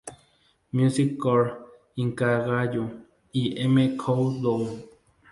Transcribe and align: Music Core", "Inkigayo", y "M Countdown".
Music 0.77 1.15
Core", 1.15 1.51
"Inkigayo", 1.95 2.89
y 3.33 3.53
"M 3.59 3.95
Countdown". 3.97 4.83